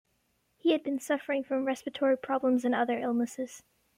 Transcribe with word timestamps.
He 0.57 0.71
had 0.71 0.81
been 0.81 0.97
suffering 0.97 1.43
from 1.43 1.63
respiratory 1.65 2.17
problems 2.17 2.65
and 2.65 2.73
other 2.73 2.97
illnesses. 2.97 3.61